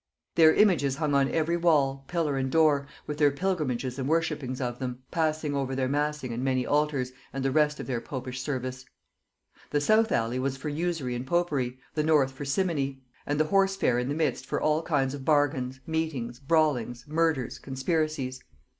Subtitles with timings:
[0.33, 4.79] Their images hung on every wall, pillar and door, with their pilgrimages and worshipings of
[4.79, 8.83] them: passing over their massing and many altars, and the rest of their popish service.
[9.69, 13.75] The south alley was for usury and popery, the north for simony; and the horse
[13.75, 18.43] fair in the midst for all kind of bargains, meetings, brawlings, murders, conspiracies.